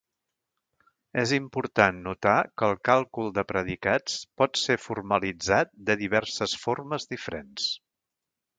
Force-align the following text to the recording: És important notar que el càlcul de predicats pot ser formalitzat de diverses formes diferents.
És 1.23 1.33
important 1.35 1.99
notar 2.07 2.37
que 2.61 2.69
el 2.69 2.73
càlcul 2.89 3.29
de 3.37 3.45
predicats 3.51 4.15
pot 4.43 4.59
ser 4.63 4.79
formalitzat 4.87 5.75
de 5.91 5.97
diverses 6.03 6.57
formes 6.65 7.07
diferents. 7.15 7.71